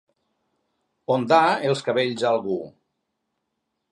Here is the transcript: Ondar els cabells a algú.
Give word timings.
Ondar 1.15 1.41
els 1.71 1.85
cabells 1.89 2.25
a 2.27 2.31
algú. 2.37 2.57